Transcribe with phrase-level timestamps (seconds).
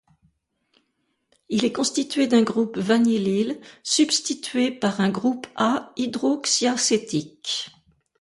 [1.49, 7.69] Il est constitué d'un groupe vanillyle, substitué par un groupe α-hydroxyacétique.